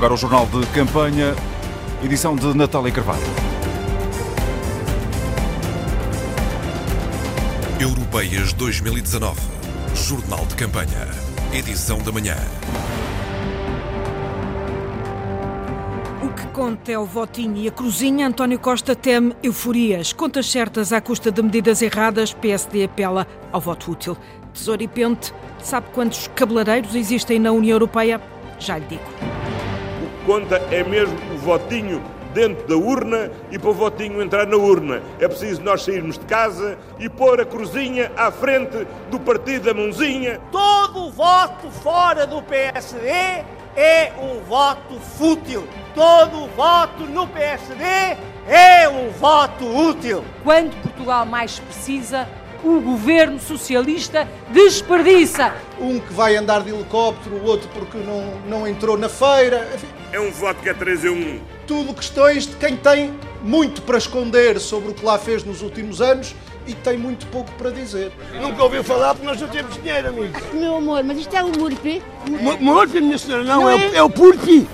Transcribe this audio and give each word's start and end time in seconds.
Agora 0.00 0.14
o 0.14 0.16
Jornal 0.16 0.46
de 0.46 0.66
Campanha, 0.68 1.34
edição 2.02 2.34
de 2.34 2.56
Natália 2.56 2.90
Carvalho. 2.90 3.20
Europeias 7.78 8.54
2019. 8.54 9.38
Jornal 9.94 10.46
de 10.46 10.56
Campanha. 10.56 11.06
Edição 11.52 11.98
da 11.98 12.10
manhã. 12.10 12.34
O 16.22 16.32
que 16.32 16.46
conta 16.46 16.92
é 16.92 16.98
o 16.98 17.04
votinho 17.04 17.58
e 17.58 17.68
a 17.68 17.70
cruzinha. 17.70 18.26
António 18.26 18.58
Costa 18.58 18.96
teme 18.96 19.36
euforias. 19.42 20.14
Contas 20.14 20.50
certas 20.50 20.94
à 20.94 21.02
custa 21.02 21.30
de 21.30 21.42
medidas 21.42 21.82
erradas. 21.82 22.32
PSD 22.32 22.84
apela 22.84 23.26
ao 23.52 23.60
voto 23.60 23.92
útil. 23.92 24.16
Tesouro 24.54 24.82
e 24.82 24.88
Pente, 24.88 25.34
sabe 25.62 25.88
quantos 25.92 26.26
cabeleireiros 26.28 26.94
existem 26.94 27.38
na 27.38 27.52
União 27.52 27.74
Europeia? 27.74 28.18
Já 28.58 28.78
lhe 28.78 28.86
digo. 28.86 29.29
Conta 30.30 30.62
é 30.70 30.84
mesmo 30.84 31.18
o 31.34 31.38
votinho 31.38 32.00
dentro 32.32 32.64
da 32.68 32.76
urna 32.76 33.32
e 33.50 33.58
para 33.58 33.70
o 33.70 33.74
votinho 33.74 34.22
entrar 34.22 34.46
na 34.46 34.56
urna. 34.56 35.02
É 35.18 35.26
preciso 35.26 35.60
nós 35.60 35.82
sairmos 35.82 36.16
de 36.16 36.24
casa 36.24 36.78
e 37.00 37.08
pôr 37.08 37.40
a 37.40 37.44
cruzinha 37.44 38.12
à 38.16 38.30
frente 38.30 38.86
do 39.10 39.18
partido 39.18 39.64
da 39.64 39.74
mãozinha. 39.74 40.40
Todo 40.52 41.06
o 41.06 41.10
voto 41.10 41.68
fora 41.82 42.28
do 42.28 42.40
PSD 42.42 43.08
é 43.74 44.12
um 44.22 44.38
voto 44.48 45.00
fútil. 45.00 45.66
Todo 45.96 46.44
o 46.44 46.46
voto 46.46 47.02
no 47.06 47.26
PSD 47.26 47.84
é 48.46 48.88
um 48.88 49.10
voto 49.10 49.66
útil. 49.66 50.24
Quando 50.44 50.80
Portugal 50.80 51.26
mais 51.26 51.58
precisa, 51.58 52.28
o 52.62 52.80
governo 52.80 53.40
socialista 53.40 54.28
desperdiça. 54.50 55.52
Um 55.80 55.98
que 55.98 56.12
vai 56.12 56.36
andar 56.36 56.62
de 56.62 56.70
helicóptero, 56.70 57.34
o 57.34 57.44
outro 57.46 57.68
porque 57.74 57.98
não, 57.98 58.40
não 58.46 58.68
entrou 58.68 58.96
na 58.96 59.08
feira. 59.08 59.68
Enfim, 59.74 59.99
É 60.12 60.18
um 60.20 60.30
voto 60.30 60.60
que 60.62 60.68
é 60.68 60.74
3 60.74 61.04
a 61.06 61.10
1. 61.10 61.40
tudo 61.66 61.94
questões 61.94 62.46
de 62.46 62.56
quem 62.56 62.76
tem 62.76 63.14
muito 63.42 63.80
para 63.82 63.96
esconder 63.96 64.58
sobre 64.58 64.90
o 64.90 64.94
que 64.94 65.04
lá 65.04 65.18
fez 65.18 65.44
nos 65.44 65.62
últimos 65.62 66.00
anos 66.00 66.34
e 66.66 66.74
tem 66.74 66.98
muito 66.98 67.26
pouco 67.28 67.50
para 67.52 67.70
dizer. 67.70 68.10
Nunca 68.40 68.62
ouviu 68.64 68.82
falar 68.82 69.14
porque 69.14 69.26
nós 69.26 69.40
não 69.40 69.48
temos 69.48 69.74
dinheiro, 69.80 70.08
amigo. 70.08 70.34
Meu 70.52 70.76
amor, 70.76 71.04
mas 71.04 71.18
isto 71.18 71.34
é 71.36 71.42
o 71.44 71.48
Murphy? 71.56 72.02
Morto, 72.60 73.00
minha 73.00 73.16
senhora, 73.18 73.44
não, 73.44 73.60
Não 73.62 73.70
é, 73.70 73.74
é? 73.86 73.90
o- 73.90 73.94
é 73.96 74.02
o 74.02 74.10
Purpi. 74.10 74.66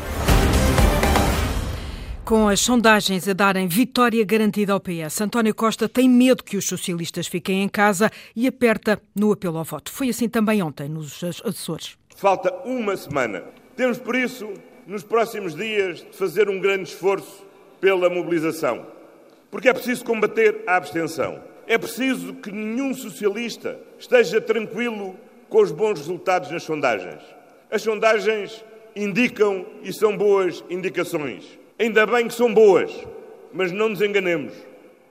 Com 2.24 2.48
as 2.48 2.61
sondagens 2.61 3.28
a 3.28 3.33
darem 3.34 3.68
vitória 3.68 4.24
garantida 4.24 4.72
ao 4.72 4.80
PS, 4.80 5.20
António 5.20 5.55
Costa 5.55 5.89
tem 5.89 6.08
medo 6.08 6.42
que 6.42 6.56
os 6.56 6.66
socialistas 6.66 7.28
fiquem 7.28 7.62
em 7.62 7.68
casa 7.68 8.11
e 8.34 8.48
aperta 8.48 9.00
no 9.14 9.30
apelo 9.30 9.58
ao 9.58 9.64
voto. 9.64 9.92
Foi 9.92 10.08
assim 10.08 10.28
também 10.28 10.61
ontem, 10.61 10.89
nos 10.89 11.22
Açores. 11.22 11.96
Falta 12.16 12.52
uma 12.64 12.96
semana. 12.96 13.44
Temos, 13.77 13.98
por 13.98 14.16
isso, 14.16 14.48
nos 14.87 15.03
próximos 15.03 15.55
dias, 15.55 15.98
de 15.98 16.17
fazer 16.17 16.48
um 16.48 16.61
grande 16.61 16.91
esforço 16.91 17.45
pela 17.81 18.09
mobilização. 18.09 18.87
Porque 19.51 19.69
é 19.69 19.73
preciso 19.73 20.05
combater 20.05 20.62
a 20.67 20.77
abstenção. 20.77 21.42
É 21.67 21.77
preciso 21.77 22.34
que 22.34 22.53
nenhum 22.53 22.95
socialista 22.95 23.79
esteja 23.98 24.41
tranquilo 24.41 25.17
com 25.48 25.61
os 25.61 25.73
bons 25.73 25.98
resultados 25.98 26.51
nas 26.51 26.62
sondagens. 26.62 27.20
As 27.70 27.83
sondagens 27.83 28.64
indicam 28.95 29.67
e 29.83 29.92
são 29.92 30.17
boas 30.17 30.64
indicações. 30.70 31.59
Ainda 31.79 32.07
bem 32.07 32.29
que 32.29 32.34
são 32.34 32.53
boas, 32.55 32.91
mas 33.53 33.73
não 33.73 33.89
nos 33.89 34.01
enganemos. 34.01 34.55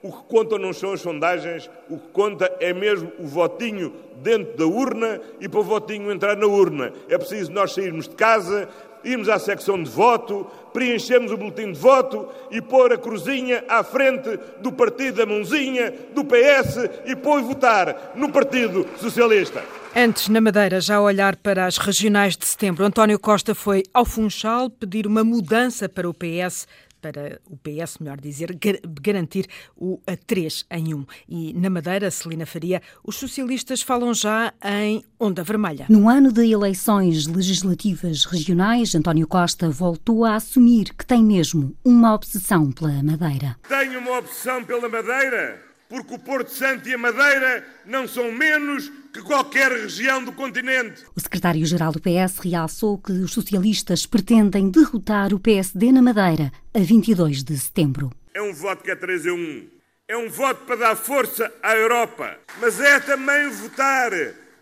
O 0.02 0.12
que 0.12 0.22
conta 0.28 0.58
não 0.58 0.72
são 0.72 0.92
as 0.92 1.00
sondagens, 1.00 1.68
o 1.90 1.98
que 1.98 2.08
conta 2.08 2.50
é 2.60 2.72
mesmo 2.72 3.12
o 3.18 3.26
votinho 3.26 3.92
dentro 4.22 4.56
da 4.56 4.66
urna 4.66 5.20
e 5.40 5.48
para 5.48 5.60
o 5.60 5.64
votinho 5.64 6.12
entrar 6.12 6.36
na 6.36 6.46
urna. 6.46 6.92
É 7.08 7.18
preciso 7.18 7.52
nós 7.52 7.72
sairmos 7.72 8.08
de 8.08 8.14
casa, 8.14 8.68
irmos 9.06 9.28
à 9.28 9.38
secção 9.38 9.82
de 9.82 9.88
voto, 9.88 10.46
preenchermos 10.72 11.32
o 11.32 11.36
boletim 11.36 11.72
de 11.72 11.78
voto 11.78 12.28
e 12.50 12.60
pôr 12.60 12.92
a 12.92 12.98
cruzinha 12.98 13.64
à 13.68 13.82
frente 13.82 14.38
do 14.60 14.72
partido 14.72 15.18
da 15.18 15.26
mãozinha, 15.26 15.94
do 16.14 16.24
PS 16.24 16.76
e 17.06 17.14
depois 17.14 17.44
votar 17.44 18.12
no 18.14 18.30
Partido 18.30 18.86
Socialista. 18.98 19.62
Antes, 19.94 20.28
na 20.28 20.42
Madeira, 20.42 20.78
já 20.78 20.96
a 20.96 21.00
olhar 21.00 21.36
para 21.36 21.64
as 21.64 21.78
regionais 21.78 22.36
de 22.36 22.44
setembro, 22.44 22.84
António 22.84 23.18
Costa 23.18 23.54
foi 23.54 23.82
ao 23.94 24.04
Funchal 24.04 24.68
pedir 24.68 25.06
uma 25.06 25.24
mudança 25.24 25.88
para 25.88 26.06
o 26.06 26.12
PS, 26.12 26.66
para 27.12 27.40
o 27.48 27.56
PS, 27.56 27.98
melhor 28.00 28.20
dizer, 28.20 28.52
gar- 28.56 28.80
garantir 29.00 29.46
o 29.76 30.00
a 30.06 30.16
3 30.16 30.66
em 30.70 30.94
1. 30.94 31.06
E 31.28 31.52
na 31.54 31.70
Madeira, 31.70 32.10
Celina 32.10 32.44
Faria, 32.46 32.82
os 33.04 33.16
socialistas 33.16 33.80
falam 33.82 34.12
já 34.12 34.52
em 34.64 35.04
onda 35.20 35.42
vermelha. 35.44 35.86
No 35.88 36.08
ano 36.08 36.32
de 36.32 36.50
eleições 36.50 37.26
legislativas 37.26 38.24
regionais, 38.24 38.94
António 38.94 39.26
Costa 39.26 39.68
voltou 39.70 40.24
a 40.24 40.34
assumir 40.36 40.92
que 40.94 41.06
tem 41.06 41.22
mesmo 41.22 41.74
uma 41.84 42.14
obsessão 42.14 42.70
pela 42.72 43.02
Madeira. 43.02 43.56
Tenho 43.68 44.00
uma 44.00 44.18
opção 44.18 44.64
pela 44.64 44.88
Madeira, 44.88 45.62
porque 45.88 46.14
o 46.14 46.18
Porto 46.18 46.50
Santo 46.50 46.88
e 46.88 46.94
a 46.94 46.98
Madeira 46.98 47.66
não 47.84 48.08
são 48.08 48.32
menos 48.32 48.90
que 49.12 49.22
qualquer 49.22 49.70
região 49.70 50.22
do 50.22 50.32
continente. 50.32 51.04
O 51.14 51.20
secretário-geral 51.20 51.92
do 51.92 52.00
PS 52.00 52.38
realçou 52.38 52.98
que 52.98 53.12
os 53.12 53.32
socialistas 53.32 54.04
pretendem 54.04 54.70
derrotar 54.70 55.32
o 55.32 55.40
PSD 55.40 55.92
na 55.92 56.02
Madeira 56.02 56.52
a 56.74 56.78
22 56.78 57.42
de 57.42 57.58
setembro. 57.58 58.10
É 58.34 58.42
um 58.42 58.52
voto 58.52 58.82
que 58.82 58.90
é 58.90 58.96
3 58.96 59.26
a 59.26 59.32
1. 59.32 59.68
É 60.08 60.16
um 60.16 60.28
voto 60.28 60.64
para 60.66 60.76
dar 60.76 60.96
força 60.96 61.52
à 61.62 61.74
Europa, 61.74 62.38
mas 62.60 62.78
é 62.80 63.00
também 63.00 63.48
votar 63.50 64.12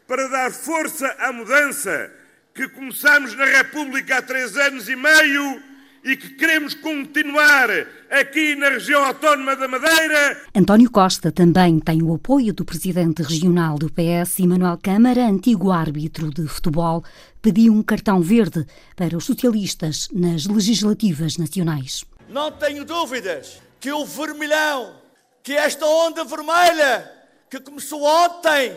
para 0.06 0.28
dar 0.28 0.50
força 0.52 1.06
à 1.18 1.32
mudança 1.32 2.10
que 2.54 2.68
começamos 2.68 3.34
na 3.34 3.44
República 3.44 4.18
há 4.18 4.22
três 4.22 4.56
anos 4.56 4.88
e 4.88 4.94
meio 4.94 5.62
e 6.04 6.16
que 6.16 6.30
queremos 6.30 6.74
continuar 6.74 7.70
aqui 8.10 8.54
na 8.54 8.68
região 8.68 9.02
autónoma 9.02 9.56
da 9.56 9.66
Madeira. 9.66 10.42
António 10.54 10.90
Costa 10.90 11.32
também 11.32 11.80
tem 11.80 12.02
o 12.02 12.14
apoio 12.14 12.52
do 12.52 12.64
presidente 12.64 13.22
regional 13.22 13.78
do 13.78 13.90
PS, 13.90 14.40
Manuel 14.40 14.78
Câmara, 14.82 15.26
antigo 15.26 15.72
árbitro 15.72 16.30
de 16.30 16.46
futebol, 16.46 17.02
pediu 17.40 17.72
um 17.72 17.82
cartão 17.82 18.20
verde 18.20 18.66
para 18.94 19.16
os 19.16 19.24
socialistas 19.24 20.08
nas 20.12 20.44
legislativas 20.44 21.38
nacionais. 21.38 22.04
Não 22.28 22.52
tenho 22.52 22.84
dúvidas 22.84 23.62
que 23.80 23.90
o 23.90 24.04
vermelhão, 24.04 24.94
que 25.42 25.54
esta 25.54 25.86
onda 25.86 26.22
vermelha 26.24 27.10
que 27.48 27.60
começou 27.60 28.02
ontem, 28.02 28.76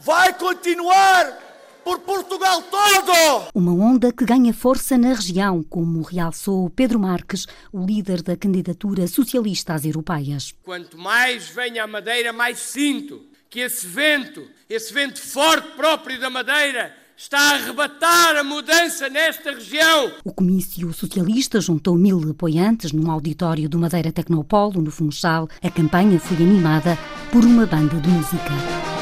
vai 0.00 0.32
continuar 0.34 1.53
por 1.84 2.00
Portugal 2.00 2.62
todo. 2.62 3.48
Uma 3.54 3.72
onda 3.72 4.12
que 4.12 4.24
ganha 4.24 4.54
força 4.54 4.96
na 4.96 5.12
região, 5.12 5.62
como 5.62 6.02
realçou 6.02 6.70
Pedro 6.70 6.98
Marques, 6.98 7.46
o 7.72 7.84
líder 7.84 8.22
da 8.22 8.36
candidatura 8.36 9.06
socialista 9.06 9.74
às 9.74 9.84
europeias. 9.84 10.54
Quanto 10.62 10.96
mais 10.96 11.48
venho 11.48 11.82
à 11.82 11.86
Madeira, 11.86 12.32
mais 12.32 12.58
sinto 12.58 13.20
que 13.50 13.60
esse 13.60 13.86
vento, 13.86 14.42
esse 14.68 14.92
vento 14.92 15.20
forte 15.20 15.76
próprio 15.76 16.18
da 16.18 16.30
Madeira, 16.30 16.92
está 17.16 17.38
a 17.38 17.54
arrebatar 17.54 18.36
a 18.36 18.42
mudança 18.42 19.08
nesta 19.08 19.52
região. 19.52 20.10
O 20.24 20.32
comício 20.32 20.92
socialista 20.92 21.60
juntou 21.60 21.96
mil 21.96 22.30
apoiantes 22.30 22.92
num 22.92 23.10
auditório 23.10 23.68
do 23.68 23.78
Madeira 23.78 24.10
Tecnopolo, 24.10 24.82
no 24.82 24.90
Funchal. 24.90 25.48
A 25.62 25.70
campanha 25.70 26.18
foi 26.18 26.38
animada 26.38 26.98
por 27.30 27.44
uma 27.44 27.66
banda 27.66 27.96
de 28.00 28.08
música. 28.08 28.93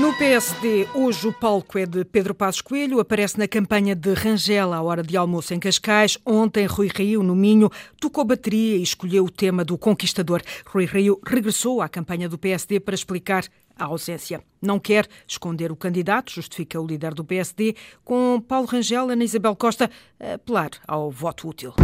No 0.00 0.14
PSD, 0.14 0.88
hoje 0.94 1.28
o 1.28 1.32
palco 1.34 1.76
é 1.76 1.84
de 1.84 2.02
Pedro 2.02 2.34
Passos 2.34 2.62
Coelho, 2.62 2.98
aparece 2.98 3.38
na 3.38 3.46
campanha 3.46 3.94
de 3.94 4.14
Rangel 4.14 4.72
à 4.72 4.80
hora 4.80 5.02
de 5.02 5.18
almoço 5.18 5.52
em 5.52 5.60
Cascais. 5.60 6.16
Ontem, 6.24 6.64
Rui 6.64 6.88
Rio, 6.88 7.22
no 7.22 7.36
Minho, 7.36 7.70
tocou 8.00 8.24
bateria 8.24 8.78
e 8.78 8.82
escolheu 8.82 9.26
o 9.26 9.30
tema 9.30 9.62
do 9.62 9.76
Conquistador. 9.76 10.40
Rui 10.64 10.86
Rio 10.86 11.20
regressou 11.22 11.82
à 11.82 11.90
campanha 11.90 12.26
do 12.26 12.38
PSD 12.38 12.80
para 12.80 12.94
explicar 12.94 13.44
a 13.76 13.84
ausência. 13.84 14.42
Não 14.62 14.78
quer 14.78 15.06
esconder 15.28 15.70
o 15.70 15.76
candidato, 15.76 16.32
justifica 16.32 16.80
o 16.80 16.86
líder 16.86 17.12
do 17.12 17.22
PSD, 17.22 17.76
com 18.02 18.40
Paulo 18.40 18.66
Rangel 18.66 19.10
e 19.10 19.12
Ana 19.12 19.24
Isabel 19.24 19.54
Costa 19.54 19.90
a 20.18 20.34
apelar 20.34 20.70
ao 20.88 21.10
voto 21.10 21.46
útil. 21.46 21.74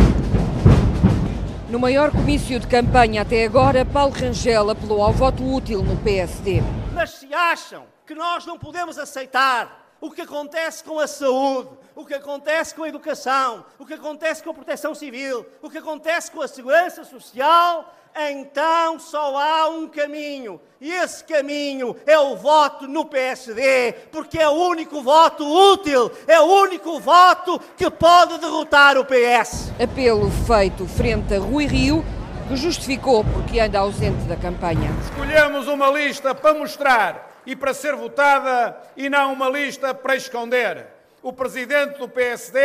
No 1.68 1.78
maior 1.78 2.10
comício 2.10 2.58
de 2.58 2.66
campanha 2.66 3.20
até 3.20 3.44
agora, 3.44 3.84
Paulo 3.84 4.14
Rangel 4.14 4.70
apelou 4.70 5.02
ao 5.02 5.12
voto 5.12 5.44
útil 5.44 5.82
no 5.82 5.94
PSD. 5.98 6.62
Mas 6.94 7.10
se 7.10 7.34
acham 7.34 7.97
que 8.08 8.14
nós 8.14 8.46
não 8.46 8.58
podemos 8.58 8.98
aceitar 8.98 9.86
o 10.00 10.10
que 10.10 10.22
acontece 10.22 10.82
com 10.82 10.98
a 10.98 11.06
saúde, 11.06 11.68
o 11.94 12.06
que 12.06 12.14
acontece 12.14 12.74
com 12.74 12.84
a 12.84 12.88
educação, 12.88 13.66
o 13.78 13.84
que 13.84 13.92
acontece 13.92 14.42
com 14.42 14.48
a 14.48 14.54
proteção 14.54 14.94
civil, 14.94 15.44
o 15.60 15.68
que 15.68 15.76
acontece 15.76 16.30
com 16.30 16.40
a 16.40 16.48
segurança 16.48 17.04
social, 17.04 17.94
então 18.16 18.98
só 18.98 19.36
há 19.36 19.68
um 19.68 19.86
caminho. 19.86 20.58
E 20.80 20.90
esse 20.90 21.22
caminho 21.22 21.94
é 22.06 22.18
o 22.18 22.34
voto 22.34 22.88
no 22.88 23.04
PSD, 23.04 23.92
porque 24.10 24.38
é 24.38 24.48
o 24.48 24.52
único 24.52 25.02
voto 25.02 25.44
útil, 25.44 26.10
é 26.26 26.40
o 26.40 26.46
único 26.46 26.98
voto 26.98 27.60
que 27.76 27.90
pode 27.90 28.38
derrotar 28.38 28.96
o 28.96 29.04
PS. 29.04 29.70
Apelo 29.78 30.30
feito 30.46 30.86
frente 30.86 31.34
a 31.34 31.38
Rui 31.38 31.66
Rio, 31.66 32.02
que 32.48 32.56
justificou 32.56 33.22
porque 33.22 33.60
anda 33.60 33.80
ausente 33.80 34.24
da 34.24 34.36
campanha. 34.36 34.90
Escolhemos 35.02 35.68
uma 35.68 35.90
lista 35.90 36.34
para 36.34 36.54
mostrar 36.54 37.27
e 37.48 37.56
para 37.56 37.72
ser 37.72 37.96
votada 37.96 38.76
e 38.94 39.08
não 39.08 39.32
uma 39.32 39.48
lista 39.48 39.94
para 39.94 40.14
esconder. 40.14 40.86
O 41.22 41.32
presidente 41.32 41.98
do 41.98 42.06
PSD 42.06 42.60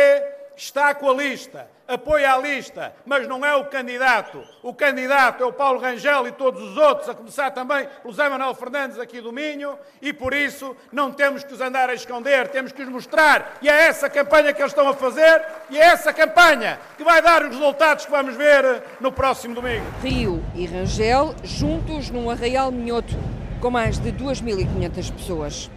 está 0.54 0.94
com 0.94 1.08
a 1.08 1.14
lista, 1.14 1.66
apoia 1.88 2.34
a 2.34 2.38
lista, 2.38 2.94
mas 3.06 3.26
não 3.26 3.42
é 3.46 3.56
o 3.56 3.64
candidato. 3.64 4.44
O 4.62 4.74
candidato 4.74 5.42
é 5.42 5.46
o 5.46 5.54
Paulo 5.54 5.80
Rangel 5.80 6.28
e 6.28 6.32
todos 6.32 6.62
os 6.62 6.76
outros, 6.76 7.08
a 7.08 7.14
começar 7.14 7.50
também 7.52 7.88
pelo 8.02 8.12
Zé 8.12 8.28
Manuel 8.28 8.54
Fernandes 8.54 8.98
aqui 8.98 9.22
do 9.22 9.32
Minho, 9.32 9.78
e 10.02 10.12
por 10.12 10.34
isso 10.34 10.76
não 10.92 11.10
temos 11.10 11.42
que 11.42 11.54
os 11.54 11.62
andar 11.62 11.88
a 11.88 11.94
esconder, 11.94 12.48
temos 12.48 12.70
que 12.70 12.82
os 12.82 12.88
mostrar. 12.90 13.56
E 13.62 13.70
é 13.70 13.86
essa 13.86 14.10
campanha 14.10 14.52
que 14.52 14.60
eles 14.60 14.72
estão 14.72 14.86
a 14.86 14.92
fazer, 14.92 15.42
e 15.70 15.80
é 15.80 15.84
essa 15.84 16.12
campanha 16.12 16.78
que 16.98 17.02
vai 17.02 17.22
dar 17.22 17.42
os 17.42 17.56
resultados 17.56 18.04
que 18.04 18.10
vamos 18.10 18.36
ver 18.36 18.82
no 19.00 19.10
próximo 19.10 19.54
domingo. 19.54 19.86
Rio 20.02 20.44
e 20.54 20.66
Rangel 20.66 21.34
juntos 21.42 22.10
num 22.10 22.28
arraial 22.28 22.70
minhoto 22.70 23.16
com 23.64 23.70
mais 23.70 23.98
de 23.98 24.12
2.500 24.12 25.10
pessoas. 25.12 25.70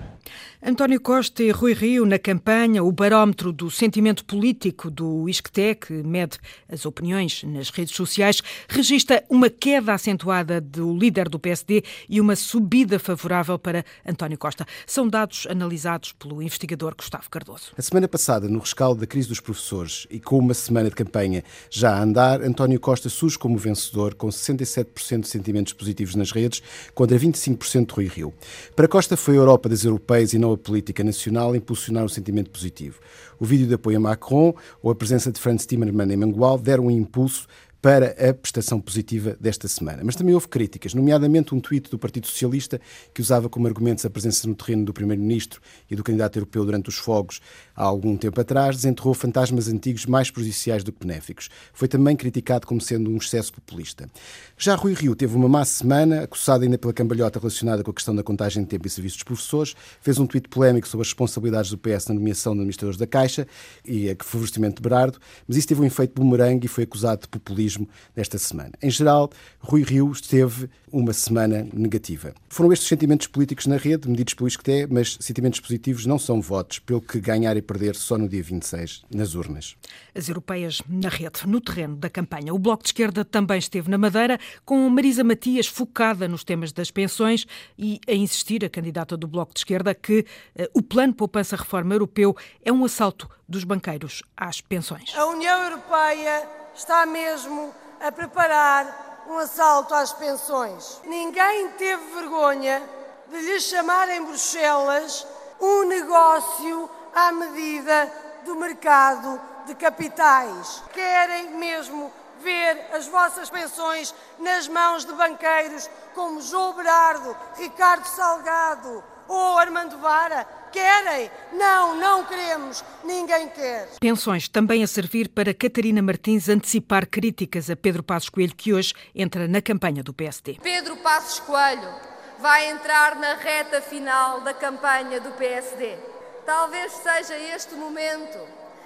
António 0.69 0.99
Costa 0.99 1.41
e 1.41 1.49
Rui 1.49 1.71
Rio 1.71 2.05
na 2.05 2.19
campanha, 2.19 2.83
o 2.83 2.91
barómetro 2.91 3.53
do 3.53 3.71
sentimento 3.71 4.25
político 4.25 4.91
do 4.91 5.29
ISCTE, 5.29 5.75
que 5.75 5.93
mede 5.93 6.37
as 6.67 6.85
opiniões 6.85 7.41
nas 7.45 7.69
redes 7.69 7.95
sociais, 7.95 8.41
registra 8.67 9.23
uma 9.29 9.49
queda 9.49 9.93
acentuada 9.93 10.59
do 10.59 10.93
líder 10.93 11.29
do 11.29 11.39
PSD 11.39 11.85
e 12.09 12.19
uma 12.19 12.35
subida 12.35 12.99
favorável 12.99 13.57
para 13.57 13.85
António 14.05 14.37
Costa. 14.37 14.65
São 14.85 15.07
dados 15.07 15.47
analisados 15.49 16.11
pelo 16.11 16.43
investigador 16.43 16.93
Gustavo 16.97 17.29
Cardoso. 17.29 17.71
A 17.77 17.81
semana 17.81 18.09
passada, 18.09 18.49
no 18.49 18.59
rescaldo 18.59 18.99
da 18.99 19.07
crise 19.07 19.29
dos 19.29 19.39
professores 19.39 20.05
e 20.11 20.19
com 20.19 20.37
uma 20.37 20.53
semana 20.53 20.89
de 20.89 20.95
campanha 20.97 21.45
já 21.69 21.93
a 21.93 22.03
andar, 22.03 22.41
António 22.41 22.77
Costa 22.77 23.07
surge 23.07 23.39
como 23.39 23.57
vencedor, 23.57 24.15
com 24.15 24.27
67% 24.27 25.21
de 25.21 25.29
sentimentos 25.29 25.71
positivos 25.71 26.13
nas 26.13 26.33
redes, 26.33 26.61
contra 26.93 27.17
25% 27.17 27.85
de 27.85 27.93
Rui 27.93 28.07
Rio. 28.07 28.33
Para 28.75 28.89
Costa 28.89 29.15
foi 29.15 29.35
a 29.35 29.37
Europa 29.37 29.69
das 29.69 29.85
europeias 29.85 30.33
e 30.33 30.37
não 30.37 30.56
política 30.57 31.03
nacional 31.03 31.55
impulsionar 31.55 32.03
o 32.03 32.09
sentimento 32.09 32.49
positivo. 32.49 32.99
O 33.39 33.45
vídeo 33.45 33.67
de 33.67 33.73
apoio 33.73 33.97
a 33.97 33.99
Macron 33.99 34.53
ou 34.81 34.91
a 34.91 34.95
presença 34.95 35.31
de 35.31 35.39
Franz 35.39 35.65
Timmermans 35.65 36.11
em 36.11 36.17
Mangual 36.17 36.57
deram 36.57 36.87
um 36.87 36.91
impulso 36.91 37.47
para 37.81 38.15
a 38.29 38.33
prestação 38.33 38.79
positiva 38.79 39.37
desta 39.39 39.67
semana. 39.67 40.01
Mas 40.03 40.15
também 40.15 40.33
houve 40.33 40.47
críticas, 40.47 40.93
nomeadamente 40.93 41.53
um 41.53 41.59
tweet 41.59 41.89
do 41.89 41.99
Partido 41.99 42.27
Socialista 42.27 42.81
que 43.13 43.21
usava 43.21 43.49
como 43.49 43.67
argumentos 43.67 44.05
a 44.05 44.09
presença 44.09 44.47
no 44.47 44.55
terreno 44.55 44.85
do 44.85 44.93
Primeiro-Ministro 44.93 45.61
e 45.89 45.95
do 45.95 46.03
candidato 46.03 46.37
europeu 46.37 46.65
durante 46.65 46.89
os 46.89 46.95
fogos 46.95 47.39
há 47.75 47.83
algum 47.83 48.17
tempo 48.17 48.39
atrás, 48.41 48.77
desenterrou 48.77 49.13
fantasmas 49.13 49.67
antigos 49.67 50.05
mais 50.05 50.31
prejudiciais 50.31 50.83
do 50.83 50.91
que 50.91 51.05
benéficos. 51.05 51.49
Foi 51.73 51.87
também 51.87 52.15
criticado 52.15 52.65
como 52.65 52.81
sendo 52.81 53.11
um 53.11 53.17
excesso 53.17 53.53
populista. 53.53 54.09
Já 54.57 54.75
Rui 54.75 54.93
Rio 54.93 55.15
teve 55.15 55.35
uma 55.35 55.47
má 55.47 55.63
semana, 55.63 56.23
acusado 56.23 56.63
ainda 56.63 56.77
pela 56.77 56.93
cambalhota 56.93 57.39
relacionada 57.39 57.83
com 57.83 57.91
a 57.91 57.93
questão 57.93 58.15
da 58.15 58.23
contagem 58.23 58.63
de 58.63 58.69
tempo 58.69 58.87
e 58.87 58.89
serviços 58.89 59.17
dos 59.17 59.23
professores, 59.23 59.75
fez 60.01 60.17
um 60.17 60.25
tweet 60.25 60.49
polémico 60.49 60.87
sobre 60.87 61.03
as 61.03 61.09
responsabilidades 61.09 61.69
do 61.69 61.77
PS 61.77 62.07
na 62.07 62.15
nomeação 62.15 62.53
de 62.53 62.59
administradores 62.59 62.97
da 62.97 63.05
Caixa 63.05 63.47
e 63.85 64.09
a 64.09 64.15
favorecimento 64.23 64.77
de 64.77 64.81
Berardo, 64.81 65.19
mas 65.47 65.57
isso 65.57 65.67
teve 65.67 65.81
um 65.81 65.85
efeito 65.85 66.13
bumerangue 66.19 66.65
e 66.65 66.67
foi 66.67 66.83
acusado 66.83 67.21
de 67.21 67.27
populismo 67.27 67.66
nesta 68.15 68.37
semana. 68.37 68.71
Em 68.81 68.89
geral, 68.89 69.29
Rui 69.59 69.83
Rio 69.83 70.11
esteve 70.11 70.69
uma 70.91 71.11
semana 71.11 71.67
negativa. 71.73 72.33
Foram 72.49 72.71
estes 72.71 72.87
sentimentos 72.87 73.27
políticos 73.27 73.65
na 73.65 73.75
rede, 73.75 74.07
medidos 74.07 74.33
pelo 74.33 74.47
ISCTE, 74.47 74.87
mas 74.89 75.17
sentimentos 75.19 75.59
positivos 75.59 76.05
não 76.05 76.17
são 76.17 76.41
votos, 76.41 76.79
pelo 76.79 77.01
que 77.01 77.19
ganhar 77.19 77.57
e 77.57 77.61
perder 77.61 77.95
só 77.95 78.17
no 78.17 78.27
dia 78.29 78.41
26, 78.41 79.03
nas 79.13 79.35
urnas. 79.35 79.75
As 80.15 80.29
europeias 80.29 80.81
na 80.87 81.09
rede, 81.09 81.45
no 81.45 81.59
terreno 81.59 81.95
da 81.97 82.09
campanha. 82.09 82.53
O 82.53 82.59
Bloco 82.59 82.83
de 82.83 82.89
Esquerda 82.89 83.25
também 83.25 83.59
esteve 83.59 83.89
na 83.89 83.97
Madeira, 83.97 84.39
com 84.63 84.89
Marisa 84.89 85.23
Matias 85.23 85.67
focada 85.67 86.27
nos 86.27 86.43
temas 86.43 86.71
das 86.71 86.89
pensões 86.89 87.45
e 87.77 87.99
a 88.07 88.13
insistir, 88.13 88.63
a 88.63 88.69
candidata 88.69 89.17
do 89.17 89.27
Bloco 89.27 89.53
de 89.53 89.59
Esquerda, 89.59 89.93
que 89.93 90.19
uh, 90.19 90.63
o 90.73 90.81
Plano 90.81 91.13
Poupança 91.13 91.55
Reforma 91.55 91.93
Europeu 91.93 92.35
é 92.63 92.71
um 92.71 92.85
assalto 92.85 93.29
dos 93.47 93.63
banqueiros 93.63 94.23
às 94.35 94.61
pensões. 94.61 95.13
A 95.15 95.25
União 95.25 95.63
Europeia 95.63 96.47
está 96.77 97.05
mesmo 97.07 97.73
a 97.99 98.11
preparar 98.11 99.25
um 99.27 99.37
assalto 99.39 99.93
às 99.95 100.13
pensões. 100.13 101.01
Ninguém 101.03 101.69
teve 101.69 102.13
vergonha 102.13 102.81
de 103.27 103.37
lhe 103.41 103.59
chamar 103.59 104.07
em 104.09 104.23
Bruxelas 104.23 105.27
um 105.59 105.83
negócio 105.85 106.89
à 107.13 107.31
medida 107.31 108.13
do 108.45 108.55
mercado 108.55 109.41
de 109.65 109.73
capitais. 109.73 110.83
Querem 110.93 111.49
mesmo 111.57 112.13
ver 112.39 112.89
as 112.93 113.07
vossas 113.07 113.49
pensões 113.49 114.13
nas 114.37 114.67
mãos 114.67 115.03
de 115.03 115.13
banqueiros 115.13 115.89
como 116.13 116.39
João 116.41 116.73
Berardo, 116.73 117.35
Ricardo 117.55 118.05
Salgado 118.05 119.03
ou 119.27 119.57
Armando 119.57 119.97
Vara? 119.97 120.47
Querem? 120.77 121.31
Não, 121.53 121.95
não 121.95 122.23
queremos. 122.23 122.83
Ninguém 123.03 123.49
quer. 123.49 123.89
Pensões 123.99 124.47
também 124.47 124.83
a 124.83 124.87
servir 124.87 125.27
para 125.27 125.51
Catarina 125.51 126.03
Martins 126.03 126.47
antecipar 126.47 127.07
críticas 127.07 127.67
a 127.71 127.75
Pedro 127.75 128.03
Passos 128.03 128.29
Coelho, 128.29 128.53
que 128.55 128.75
hoje 128.75 128.93
entra 129.15 129.47
na 129.47 129.59
campanha 129.59 130.03
do 130.03 130.13
PSD. 130.13 130.59
Pedro 130.61 130.95
Passos 130.97 131.39
Coelho 131.39 131.89
vai 132.37 132.69
entrar 132.69 133.15
na 133.15 133.33
reta 133.33 133.81
final 133.81 134.41
da 134.41 134.53
campanha 134.53 135.19
do 135.19 135.31
PSD. 135.31 135.97
Talvez 136.45 136.91
seja 136.91 137.35
este 137.55 137.73
momento 137.73 138.37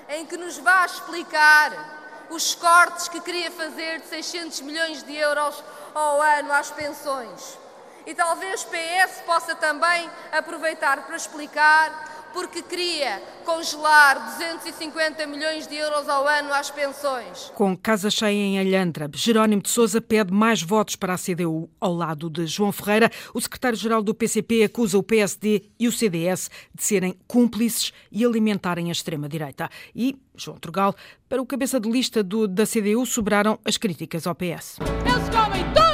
em 0.07 0.25
que 0.25 0.37
nos 0.37 0.57
vá 0.59 0.85
explicar 0.85 2.27
os 2.29 2.55
cortes 2.55 3.09
que 3.09 3.19
queria 3.19 3.51
fazer 3.51 3.99
de 3.99 4.07
600 4.07 4.61
milhões 4.61 5.03
de 5.03 5.13
euros 5.13 5.61
ao 5.93 6.21
ano 6.21 6.53
às 6.53 6.71
pensões. 6.71 7.59
E 8.05 8.13
talvez 8.13 8.63
PS 8.63 9.21
possa 9.25 9.55
também 9.55 10.09
aproveitar 10.31 11.05
para 11.05 11.15
explicar 11.15 12.11
porque 12.33 12.61
queria 12.61 13.21
congelar 13.45 14.37
250 14.37 15.25
milhões 15.27 15.67
de 15.67 15.75
euros 15.75 16.07
ao 16.07 16.27
ano 16.27 16.53
às 16.53 16.69
pensões. 16.69 17.51
Com 17.55 17.75
casa 17.75 18.09
cheia 18.09 18.31
em 18.31 18.59
Alhandra, 18.59 19.09
Jerónimo 19.13 19.61
de 19.61 19.69
Sousa 19.69 20.01
pede 20.01 20.33
mais 20.33 20.61
votos 20.61 20.95
para 20.95 21.13
a 21.13 21.17
CDU. 21.17 21.69
Ao 21.79 21.93
lado 21.93 22.29
de 22.29 22.45
João 22.45 22.71
Ferreira, 22.71 23.11
o 23.33 23.41
secretário-geral 23.41 24.01
do 24.01 24.13
PCP 24.13 24.63
acusa 24.63 24.97
o 24.97 25.03
PSD 25.03 25.63
e 25.79 25.87
o 25.87 25.91
CDS 25.91 26.49
de 26.73 26.83
serem 26.83 27.17
cúmplices 27.27 27.91
e 28.11 28.25
alimentarem 28.25 28.89
a 28.89 28.91
extrema-direita. 28.91 29.69
E 29.95 30.17
João 30.35 30.57
Trugal, 30.57 30.95
para 31.27 31.41
o 31.41 31.45
cabeça 31.45 31.79
de 31.79 31.89
lista 31.89 32.23
do, 32.23 32.47
da 32.47 32.65
CDU, 32.65 33.05
sobraram 33.05 33.59
as 33.65 33.77
críticas 33.77 34.25
ao 34.25 34.35
PS. 34.35 34.77
Eles 35.05 35.29
comem 35.29 35.63
tudo! 35.73 35.90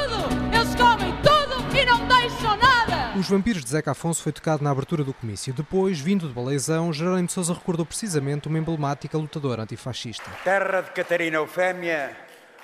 Os 3.18 3.28
Vampiros 3.28 3.64
de 3.64 3.70
Zeca 3.70 3.90
Afonso 3.90 4.22
foi 4.22 4.30
tocado 4.30 4.62
na 4.62 4.70
abertura 4.70 5.02
do 5.02 5.12
comício. 5.12 5.52
Depois, 5.52 5.98
vindo 5.98 6.28
de 6.28 6.32
Baleizão, 6.32 6.92
Jerónimo 6.92 7.26
de 7.26 7.32
Sousa 7.32 7.52
recordou 7.52 7.84
precisamente 7.84 8.46
uma 8.46 8.56
emblemática 8.56 9.18
lutadora 9.18 9.64
antifascista. 9.64 10.30
Terra 10.44 10.82
de 10.82 10.92
Catarina 10.92 11.38
Eufémia, 11.38 12.16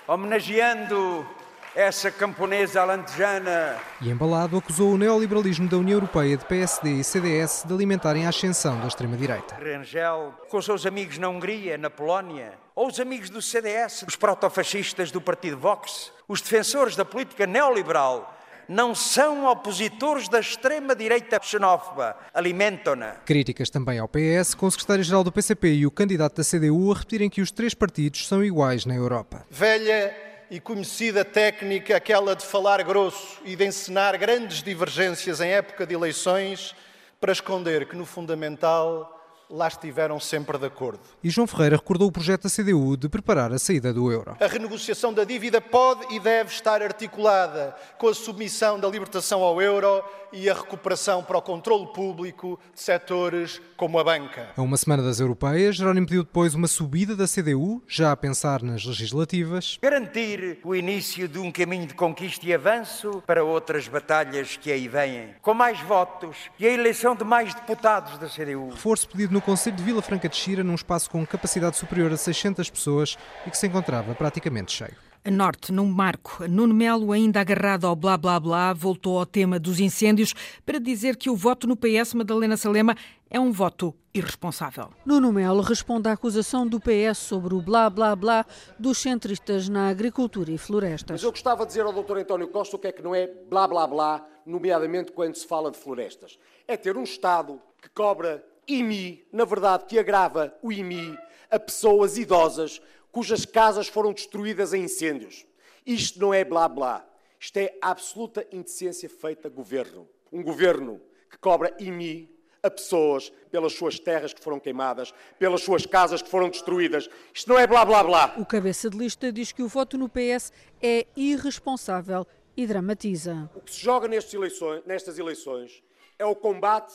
homenageando 0.07 1.27
essa 1.75 2.09
camponesa 2.09 2.83
alentejana. 2.83 3.79
E 4.01 4.09
embalado 4.09 4.57
acusou 4.57 4.93
o 4.93 4.97
neoliberalismo 4.97 5.69
da 5.69 5.77
União 5.77 5.97
Europeia 5.97 6.37
de 6.37 6.45
PSD 6.45 7.01
e 7.01 7.03
CDS 7.03 7.65
de 7.67 7.75
alimentarem 7.75 8.25
a 8.25 8.29
ascensão 8.29 8.79
da 8.79 8.87
extrema-direita. 8.87 9.57
Rangel, 9.57 10.35
com 10.49 10.59
os 10.59 10.65
seus 10.65 10.87
amigos 10.87 11.19
na 11.19 11.29
Hungria, 11.29 11.77
na 11.77 11.91
Polónia, 11.91 12.53
ou 12.77 12.87
os 12.87 13.01
amigos 13.01 13.29
do 13.29 13.43
CDS, 13.43 14.05
os 14.07 14.15
protofascistas 14.15 15.11
do 15.11 15.21
partido 15.21 15.59
Vox, 15.59 16.13
os 16.29 16.41
defensores 16.41 16.95
da 16.95 17.05
política 17.05 17.45
neoliberal, 17.45 18.34
não 18.69 18.95
são 18.95 19.47
opositores 19.47 20.29
da 20.29 20.41
extrema-direita 20.41 21.41
xenófoba. 21.43 22.17
Alimentam-na. 22.33 23.13
Críticas 23.25 23.71
também 23.71 23.99
ao 23.99 24.09
PS, 24.09 24.55
com 24.55 24.67
o 24.67 24.71
secretário-geral 24.71 25.25
do 25.25 25.33
PCP 25.33 25.75
e 25.75 25.87
o 25.87 25.91
candidato 25.91 26.37
da 26.37 26.45
CDU 26.45 26.93
a 26.93 26.95
repetirem 26.95 27.31
que 27.31 27.41
os 27.41 27.51
três 27.51 27.75
partidos 27.75 28.27
são 28.27 28.45
iguais 28.45 28.85
na 28.85 28.95
Europa. 28.95 29.47
Velha 29.51 30.15
e 30.51 30.61
conhecida 30.61 31.25
técnica, 31.25 31.97
aquela 31.97 32.37
de 32.37 32.45
falar 32.45 32.83
grosso 32.83 33.41
e 33.45 33.57
de 33.57 33.65
encenar 33.67 34.19
grandes 34.19 34.63
divergências 34.63 35.41
em 35.41 35.49
época 35.49 35.87
de 35.87 35.95
eleições 35.95 36.75
para 37.21 37.33
esconder 37.33 37.89
que 37.89 37.97
no 37.97 38.05
fundamental 38.05 39.14
lá 39.55 39.69
estiveram 39.69 40.19
sempre 40.19 40.59
de 40.59 40.67
acordo. 40.67 41.01
E 41.23 41.31
João 41.31 41.47
Ferreira 41.47 41.77
recordou 41.77 42.09
o 42.09 42.13
projeto 42.13 42.43
da 42.43 42.51
CDU 42.51 42.97
de 42.97 43.09
preparar 43.09 43.53
a 43.53 43.59
saída 43.59 43.93
do 43.93 44.11
euro. 44.11 44.37
A 44.41 44.47
renegociação 44.47 45.13
da 45.13 45.23
dívida 45.23 45.61
pode 45.61 46.13
e 46.13 46.19
deve 46.19 46.51
estar 46.51 46.83
articulada 46.83 47.75
com 47.97 48.09
a 48.09 48.15
submissão 48.15 48.81
da 48.81 48.89
libertação 48.89 49.43
ao 49.43 49.63
euro 49.63 50.03
e 50.33 50.51
a 50.51 50.55
recuperação 50.55 51.23
para 51.23 51.39
o 51.39 51.43
controle 51.43 51.87
público 51.93 52.59
de 52.75 52.81
setores 52.81 53.63
como 53.77 53.99
a 54.01 54.05
banca. 54.05 54.49
A 54.57 54.63
uma 54.63 54.77
semana 54.77 55.03
das 55.03 55.21
europeias, 55.21 55.77
Jerónimo 55.77 56.07
pediu 56.07 56.25
depois 56.25 56.55
uma 56.55 56.67
subida 56.67 57.15
da 57.15 57.27
CDU, 57.29 57.81
já 57.87 58.11
a 58.11 58.17
pensar 58.17 58.61
nas 58.61 58.85
legislativas. 58.85 59.79
Garantir 59.81 60.59
o 60.65 60.75
início 60.75 61.29
de 61.29 61.39
um 61.39 61.53
caminho 61.53 61.87
de 61.87 61.95
conquista 61.95 62.45
e 62.47 62.53
avanço 62.53 63.23
para 63.25 63.45
outras 63.45 63.87
batalhas 63.87 64.57
que 64.57 64.73
aí 64.73 64.89
vêm, 64.89 65.35
com 65.41 65.55
mais 65.55 65.81
votos 65.81 66.37
e 66.59 66.67
a 66.67 66.73
eleição 66.73 67.15
de 67.15 67.23
mais 67.23 67.55
deputados 67.55 68.19
da 68.19 68.27
CDU. 68.27 68.71
Reforço 68.71 69.09
pedido 69.09 69.33
no 69.33 69.41
Conselho 69.45 69.77
de 69.77 69.83
Vila 69.83 70.01
Franca 70.01 70.27
de 70.27 70.37
Xira, 70.37 70.65
num 70.65 70.75
espaço 70.75 71.11
com 71.11 71.25
capacidade 71.27 71.77
superior 71.77 72.11
a 72.11 72.17
600 72.17 72.71
pessoas 72.71 73.19
e 73.47 73.51
que 73.51 73.59
se 73.59 73.67
encontrava 73.67 74.15
praticamente 74.15 74.73
cheio. 74.73 74.97
A 75.23 75.31
norte, 75.31 75.71
num 75.71 75.85
marco, 75.85 76.49
Nuno 76.49 76.73
Melo, 76.73 77.13
ainda 77.13 77.41
agarrado 77.41 77.87
ao 77.87 77.95
blá 77.95 78.17
blá 78.17 78.41
blá, 78.41 78.73
voltou 78.73 79.19
ao 79.19 79.27
tema 79.27 79.59
dos 79.59 79.81
incêndios 79.81 80.35
para 80.65 80.81
dizer 80.81 81.17
que 81.17 81.29
o 81.29 81.37
voto 81.37 81.67
no 81.67 81.77
PS 81.77 82.15
Madalena 82.15 82.57
Salema 82.57 82.97
é 83.29 83.39
um 83.39 83.53
voto 83.53 83.95
irresponsável. 84.15 84.89
Nuno 85.05 85.31
Melo 85.31 85.61
responde 85.61 86.09
à 86.09 86.13
acusação 86.13 86.67
do 86.67 86.81
PS 86.81 87.19
sobre 87.19 87.55
o 87.55 87.61
blá 87.61 87.91
blá 87.91 88.17
blá 88.17 88.47
dos 88.79 88.97
centristas 88.97 89.69
na 89.69 89.89
agricultura 89.89 90.51
e 90.51 90.57
florestas. 90.57 91.21
Mas 91.21 91.23
eu 91.23 91.31
gostava 91.31 91.65
de 91.65 91.69
dizer 91.69 91.85
ao 91.85 91.93
Dr. 91.93 92.17
António 92.19 92.49
Costa 92.49 92.77
o 92.77 92.79
que 92.79 92.87
é 92.87 92.93
que 92.93 93.03
não 93.03 93.15
é 93.15 93.27
blá 93.27 93.69
blá 93.69 93.87
blá, 93.87 94.27
nomeadamente 94.47 95.13
quando 95.13 95.35
se 95.37 95.47
fala 95.47 95.71
de 95.71 95.77
florestas. 95.77 96.39
É 96.67 96.79
ter 96.79 96.97
um 96.97 97.03
Estado 97.03 97.61
que 97.83 97.91
cobra 97.91 98.43
IMI, 98.67 99.27
na 99.33 99.45
verdade 99.45 99.85
que 99.87 99.99
agrava 99.99 100.55
o 100.63 100.73
IMI 100.73 101.19
a 101.51 101.59
pessoas 101.59 102.19
idosas 102.19 102.81
cujas 103.13 103.45
casas 103.45 103.87
foram 103.87 104.13
destruídas 104.13 104.75
em 104.75 104.85
incêndios. 104.85 105.47
Isto 105.87 106.19
não 106.19 106.35
é 106.35 106.45
blá 106.45 106.69
blá. 106.69 107.07
Isto 107.39 107.59
é 107.59 107.77
absoluta 107.81 108.47
indecência 108.51 109.09
feita 109.09 109.49
governo. 109.49 110.09
Um 110.33 110.43
governo 110.43 111.01
que 111.31 111.39
cobra 111.39 111.75
IMI 111.79 112.35
a 112.63 112.71
pessoas 112.71 113.31
pelas 113.51 113.75
suas 113.75 113.99
terras 114.01 114.33
que 114.33 114.43
foram 114.43 114.59
queimadas, 114.59 115.13
pelas 115.39 115.63
suas 115.63 115.85
casas 115.85 116.23
que 116.23 116.29
foram 116.29 116.49
destruídas. 116.49 117.09
Isto 117.33 117.51
não 117.51 117.59
é 117.59 117.67
blá 117.67 117.85
blá 117.85 118.03
blá. 118.03 118.35
O 118.39 118.47
cabeça 118.47 118.89
de 118.89 118.97
lista 118.97 119.31
diz 119.31 119.53
que 119.53 119.63
o 119.63 119.69
voto 119.69 119.99
no 119.99 120.09
PS 120.09 120.51
é 120.83 121.07
irresponsável 121.15 122.27
e 122.57 122.67
dramatiza. 122.67 123.51
O 123.55 123.61
que 123.61 123.73
se 123.73 123.81
joga 123.81 124.09
eleições, 124.33 124.83
nestas 124.87 125.19
eleições 125.19 125.83
é 126.19 126.25
o 126.25 126.35
combate 126.35 126.95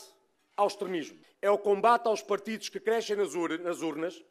ao 0.60 0.66
extremismo, 0.66 1.18
é 1.40 1.50
o 1.50 1.56
combate 1.56 2.06
aos 2.06 2.22
partidos 2.22 2.68
que 2.68 2.78
crescem 2.78 3.16
nas, 3.16 3.34
urnas 3.34 4.22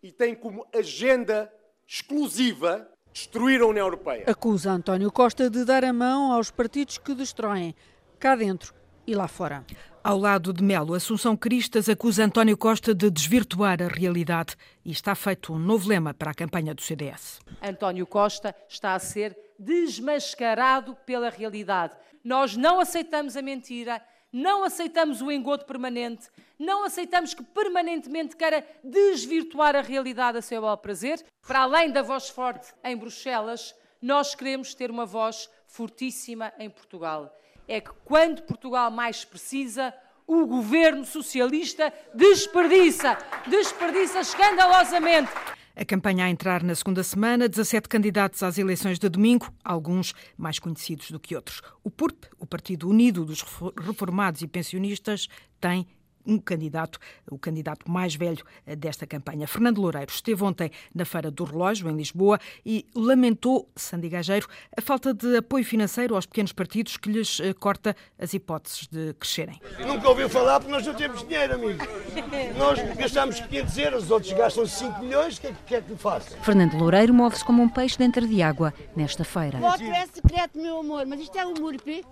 e 0.00 0.12
têm 0.12 0.34
como 0.34 0.64
agenda 0.72 1.52
exclusiva 1.86 2.88
destruir 3.12 3.60
a 3.60 3.66
União 3.66 3.86
Europeia. 3.86 4.24
Acusa 4.28 4.70
António 4.70 5.10
Costa 5.10 5.50
de 5.50 5.64
dar 5.64 5.84
a 5.84 5.92
mão 5.92 6.32
aos 6.32 6.52
partidos 6.52 6.98
que 6.98 7.14
destroem, 7.14 7.74
cá 8.18 8.36
dentro 8.36 8.72
e 9.04 9.14
lá 9.14 9.26
fora. 9.26 9.64
Ao 10.04 10.16
lado 10.16 10.52
de 10.52 10.62
Melo, 10.62 10.94
Assunção 10.94 11.36
Cristas 11.36 11.88
acusa 11.88 12.24
António 12.24 12.56
Costa 12.56 12.94
de 12.94 13.10
desvirtuar 13.10 13.82
a 13.82 13.88
realidade 13.88 14.56
e 14.84 14.92
está 14.92 15.16
feito 15.16 15.52
um 15.52 15.58
novo 15.58 15.88
lema 15.88 16.14
para 16.14 16.30
a 16.30 16.34
campanha 16.34 16.74
do 16.74 16.82
CDS. 16.82 17.40
António 17.60 18.06
Costa 18.06 18.54
está 18.68 18.94
a 18.94 18.98
ser 19.00 19.36
desmascarado 19.58 20.96
pela 21.04 21.28
realidade. 21.28 21.94
Nós 22.24 22.56
não 22.56 22.78
aceitamos 22.78 23.36
a 23.36 23.42
mentira, 23.42 24.00
não 24.32 24.64
aceitamos 24.64 25.20
o 25.20 25.30
engodo 25.30 25.64
permanente, 25.64 26.28
não 26.58 26.84
aceitamos 26.84 27.34
que 27.34 27.42
permanentemente 27.42 28.36
queira 28.36 28.66
desvirtuar 28.82 29.76
a 29.76 29.80
realidade 29.80 30.38
a 30.38 30.42
seu 30.42 30.62
bel 30.62 30.76
prazer. 30.76 31.24
Para 31.46 31.60
além 31.60 31.90
da 31.90 32.02
voz 32.02 32.28
forte 32.28 32.72
em 32.82 32.96
Bruxelas, 32.96 33.74
nós 34.00 34.34
queremos 34.34 34.74
ter 34.74 34.90
uma 34.90 35.04
voz 35.04 35.50
fortíssima 35.66 36.52
em 36.58 36.70
Portugal 36.70 37.32
é 37.68 37.80
que 37.80 37.90
quando 38.04 38.42
Portugal 38.42 38.90
mais 38.90 39.24
precisa, 39.24 39.94
o 40.26 40.46
governo 40.46 41.04
socialista 41.04 41.92
desperdiça, 42.14 43.16
desperdiça 43.46 44.20
escandalosamente. 44.20 45.30
A 45.74 45.84
campanha 45.84 46.26
a 46.26 46.30
entrar 46.30 46.62
na 46.62 46.74
segunda 46.74 47.02
semana, 47.02 47.48
17 47.48 47.88
candidatos 47.88 48.42
às 48.42 48.58
eleições 48.58 48.98
de 48.98 49.08
domingo, 49.08 49.52
alguns 49.64 50.12
mais 50.36 50.58
conhecidos 50.58 51.10
do 51.10 51.18
que 51.18 51.34
outros. 51.34 51.62
O 51.82 51.90
PURP, 51.90 52.26
o 52.38 52.46
Partido 52.46 52.88
Unido 52.88 53.24
dos 53.24 53.42
Reformados 53.80 54.42
e 54.42 54.46
Pensionistas, 54.46 55.28
tem 55.58 55.86
um 56.26 56.38
candidato, 56.38 56.98
o 57.30 57.38
candidato 57.38 57.90
mais 57.90 58.14
velho 58.14 58.44
eh, 58.66 58.76
desta 58.76 59.06
campanha. 59.06 59.46
Fernando 59.46 59.78
Loureiro 59.78 60.10
esteve 60.10 60.42
ontem 60.44 60.70
na 60.94 61.04
Feira 61.04 61.30
do 61.30 61.44
Relógio, 61.44 61.88
em 61.88 61.96
Lisboa, 61.96 62.38
e 62.64 62.86
lamentou, 62.94 63.68
Sandy 63.76 64.08
Gageiro, 64.08 64.48
a 64.76 64.80
falta 64.80 65.12
de 65.14 65.36
apoio 65.36 65.64
financeiro 65.64 66.14
aos 66.14 66.26
pequenos 66.26 66.52
partidos 66.52 66.96
que 66.96 67.10
lhes 67.10 67.40
eh, 67.40 67.52
corta 67.52 67.96
as 68.18 68.34
hipóteses 68.34 68.86
de 68.88 69.14
crescerem. 69.14 69.60
Nunca 69.86 70.08
ouviu 70.08 70.28
falar 70.28 70.60
porque 70.60 70.72
nós 70.72 70.86
não 70.86 70.94
temos 70.94 71.26
dinheiro, 71.26 71.54
amigo. 71.54 71.84
Nós 72.56 72.78
gastamos 72.96 73.40
500 73.40 73.78
euros, 73.78 74.04
os 74.04 74.10
outros 74.10 74.32
gastam 74.32 74.66
5 74.66 75.00
milhões, 75.00 75.38
o 75.38 75.40
que, 75.40 75.46
é, 75.46 75.54
que 75.66 75.74
é 75.74 75.80
que 75.80 75.96
faço? 75.96 76.36
Fernando 76.42 76.74
Loureiro 76.74 77.14
move-se 77.14 77.44
como 77.44 77.62
um 77.62 77.68
peixe 77.68 77.98
dentro 77.98 78.26
de 78.26 78.42
água 78.42 78.72
nesta 78.96 79.24
feira. 79.24 79.58
O 79.58 79.60
voto 79.60 79.82
é 79.82 80.06
secreto, 80.06 80.58
meu 80.58 80.78
amor, 80.78 81.06
mas 81.06 81.20
isto 81.20 81.36
é 81.38 81.46
um 81.46 81.54
MURP. 81.54 82.04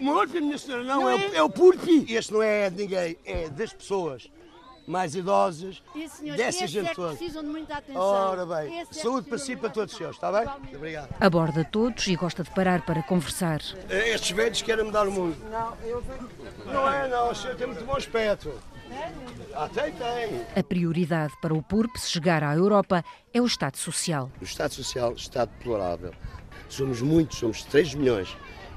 Morpe, 0.00 0.40
minha 0.40 0.58
senhora, 0.58 0.84
não, 0.84 1.02
não 1.02 1.10
é, 1.10 1.16
é? 1.16 1.36
é, 1.36 1.42
o 1.42 1.50
purpi. 1.50 2.06
Este 2.08 2.32
não 2.32 2.42
é 2.42 2.70
de 2.70 2.76
ninguém, 2.76 3.16
é 3.24 3.48
das 3.48 3.72
pessoas 3.72 4.30
mais 4.88 5.14
idosas, 5.14 5.82
Isso, 5.94 6.16
senhor, 6.16 6.36
dessa 6.36 6.66
gente 6.66 6.88
é 6.88 6.94
toda. 6.94 7.14
precisam 7.14 7.42
de 7.42 7.48
muita 7.50 7.76
atenção. 7.76 8.00
Ora 8.02 8.46
bem, 8.46 8.80
esse 8.80 8.98
é 8.98 9.02
saúde 9.02 9.26
é 9.26 9.28
para 9.28 9.38
si 9.38 9.52
e 9.52 9.56
para 9.56 9.68
todos 9.68 9.92
os 9.92 9.98
seus, 9.98 10.16
está 10.16 10.32
bem? 10.32 10.48
Muito 10.60 10.76
obrigado. 10.76 11.14
Aborda 11.20 11.62
todos 11.62 12.06
e 12.06 12.16
gosta 12.16 12.42
de 12.42 12.50
parar 12.50 12.80
para 12.86 13.02
conversar. 13.02 13.60
Eh, 13.90 14.14
estes 14.14 14.30
velhos 14.30 14.62
querem 14.62 14.86
mudar 14.86 15.06
o 15.06 15.12
mundo. 15.12 15.36
Não, 15.50 15.76
eu 15.84 16.02
Não 16.64 16.90
é, 16.90 17.06
não, 17.06 17.30
o 17.30 17.34
senhor 17.34 17.54
tem 17.56 17.66
muito 17.66 17.84
bom 17.84 17.96
aspecto. 17.96 18.50
Ah, 19.54 19.68
tem, 19.68 19.92
tem. 19.92 20.46
A 20.56 20.62
prioridade 20.62 21.34
para 21.42 21.52
o 21.52 21.62
PURP 21.62 21.98
se 21.98 22.10
chegar 22.10 22.42
à 22.42 22.54
Europa 22.54 23.04
é 23.34 23.42
o 23.42 23.46
Estado 23.46 23.76
Social. 23.76 24.30
O 24.40 24.44
Estado 24.44 24.72
Social 24.72 25.12
está 25.12 25.44
deplorável. 25.44 26.14
Somos 26.70 27.02
muitos, 27.02 27.38
somos 27.38 27.62
3 27.64 27.94
milhões 27.94 28.34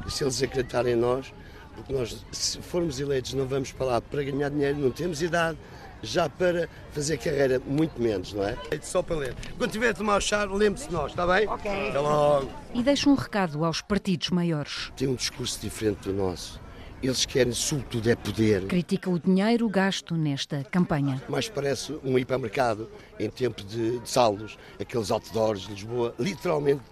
se 0.10 0.24
eles 0.24 0.42
acreditarem 0.42 0.94
em 0.94 0.98
nós, 0.98 1.34
porque 1.76 1.94
nós, 1.94 2.26
se 2.32 2.60
formos 2.60 3.00
eleitos, 3.00 3.34
não 3.34 3.46
vamos 3.46 3.72
para 3.72 3.86
lá 3.86 4.02
para 4.02 4.24
ganhar 4.24 4.50
dinheiro, 4.50 4.78
não 4.78 4.92
temos 4.92 5.22
idade, 5.22 5.58
já 6.04 6.28
para 6.28 6.68
fazer 6.92 7.18
carreira, 7.18 7.62
muito 7.66 8.02
menos, 8.02 8.34
não 8.34 8.44
é? 8.44 8.58
Só 8.82 9.02
para 9.02 9.16
ler. 9.18 9.36
Quando 9.58 9.72
tiver 9.72 9.90
a 9.90 9.94
tomar 9.94 10.18
o 10.18 10.22
chá, 10.22 10.44
lembre-se 10.46 10.88
de 10.88 10.94
nós, 10.94 11.12
está 11.12 11.26
bem? 11.28 11.48
Ok. 11.48 11.90
Até 11.90 12.00
logo. 12.00 12.50
E 12.74 12.82
deixa 12.82 13.10
um 13.10 13.14
recado 13.14 13.64
aos 13.64 13.82
partidos 13.82 14.30
maiores. 14.30 14.92
Tem 14.96 15.08
um 15.08 15.16
discurso 15.16 15.60
diferente 15.62 16.10
do 16.10 16.14
nosso. 16.14 16.60
Eles 17.04 17.26
querem, 17.26 17.52
sobretudo, 17.52 18.10
é 18.10 18.16
poder. 18.16 18.68
Critica 18.68 19.10
o 19.10 19.18
dinheiro 19.18 19.68
gasto 19.68 20.16
nesta 20.16 20.64
campanha. 20.64 21.22
Mas 21.28 21.50
parece 21.50 21.98
um 22.04 22.18
hipermercado 22.18 22.90
em 23.20 23.28
tempo 23.28 23.64
de, 23.64 24.00
de 24.00 24.10
saldos, 24.10 24.58
aqueles 24.80 25.10
outdoors 25.10 25.62
de 25.62 25.74
Lisboa, 25.74 26.14
literalmente, 26.20 26.84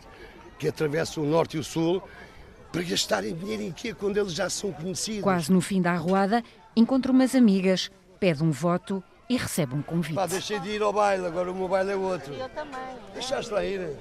que 0.58 0.68
atravessam 0.68 1.24
o 1.24 1.28
norte 1.28 1.58
e 1.58 1.60
o 1.60 1.64
sul 1.64 2.02
para 2.72 2.82
gastarem 2.84 3.36
dinheiro 3.36 3.64
em 3.64 3.72
quê 3.72 3.94
quando 3.94 4.18
eles 4.18 4.34
já 4.34 4.50
são 4.50 4.72
conhecidos? 4.72 5.24
Quase 5.24 5.52
no 5.52 5.62
fim 5.62 5.82
da 5.82 5.92
arruada, 5.92 6.44
encontra 6.76 7.12
umas 7.12 7.36
amigas, 7.36 7.90
pede 8.20 8.44
um 8.44 8.52
voto 8.52 9.04
e 9.30 9.38
recebe 9.38 9.76
um 9.76 9.82
convite. 9.82 10.16
Pá, 10.16 10.26
deixei 10.26 10.60
de 10.60 10.70
ir 10.70 10.82
ao 10.82 10.92
baile, 10.92 11.26
agora 11.26 11.52
o 11.52 11.56
meu 11.56 11.68
baile 11.68 11.92
é 11.92 11.96
outro. 11.96 12.34
Eu 12.34 12.50
também. 12.50 12.80
Deixaste 13.14 13.52
lá 13.52 13.64
ir? 13.64 13.96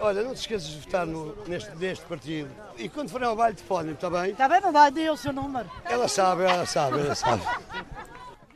Olha, 0.00 0.22
não 0.22 0.34
te 0.34 0.40
esqueças 0.40 0.68
de 0.68 0.78
votar 0.80 1.06
no, 1.06 1.34
neste, 1.46 1.74
neste 1.76 2.04
partido. 2.04 2.50
E 2.76 2.88
quando 2.88 3.10
forem 3.10 3.26
ao 3.26 3.36
baile, 3.36 3.56
telefone, 3.56 3.92
está 3.92 4.08
bem? 4.08 4.30
Está 4.30 4.48
bem, 4.48 4.60
vai 4.60 4.90
dê 4.90 5.10
o 5.10 5.16
seu 5.16 5.32
número. 5.32 5.70
Ela 5.84 6.08
sabe, 6.08 6.42
ela 6.44 6.64
sabe, 6.64 7.00
ela 7.00 7.14
sabe. 7.14 7.42